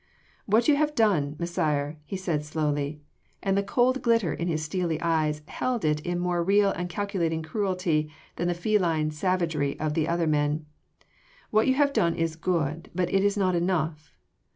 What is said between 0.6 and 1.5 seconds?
you have done,